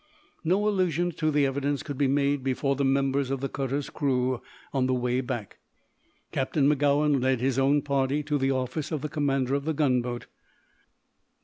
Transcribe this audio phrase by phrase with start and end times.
[0.43, 4.41] No allusion to the evidence could be made before the members of the cutter's crew
[4.73, 5.59] on the way back.
[6.31, 10.25] Captain Magowan led his own party to the office of the commander of the gunboat.